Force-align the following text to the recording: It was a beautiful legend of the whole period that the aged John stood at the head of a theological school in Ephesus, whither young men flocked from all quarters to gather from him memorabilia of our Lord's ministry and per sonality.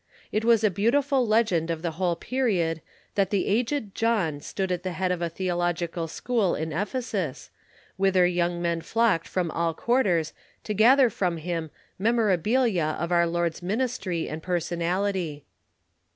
It 0.31 0.43
was 0.43 0.63
a 0.63 0.71
beautiful 0.71 1.27
legend 1.27 1.69
of 1.69 1.83
the 1.83 1.91
whole 1.91 2.15
period 2.15 2.81
that 3.13 3.29
the 3.29 3.45
aged 3.45 3.93
John 3.93 4.39
stood 4.39 4.71
at 4.71 4.81
the 4.81 4.93
head 4.93 5.11
of 5.11 5.21
a 5.21 5.29
theological 5.29 6.07
school 6.07 6.55
in 6.55 6.73
Ephesus, 6.73 7.51
whither 7.97 8.25
young 8.25 8.63
men 8.63 8.81
flocked 8.81 9.27
from 9.27 9.51
all 9.51 9.75
quarters 9.75 10.33
to 10.63 10.73
gather 10.73 11.11
from 11.11 11.37
him 11.37 11.69
memorabilia 11.99 12.97
of 12.99 13.11
our 13.11 13.27
Lord's 13.27 13.61
ministry 13.61 14.27
and 14.27 14.41
per 14.41 14.57
sonality. 14.57 15.43